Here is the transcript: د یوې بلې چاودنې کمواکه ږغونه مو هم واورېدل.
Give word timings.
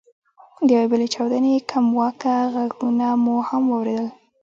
د 0.67 0.69
یوې 0.75 0.87
بلې 0.91 1.07
چاودنې 1.13 1.55
کمواکه 1.69 2.35
ږغونه 2.53 3.07
مو 3.23 3.35
هم 3.49 3.63
واورېدل. 3.69 4.07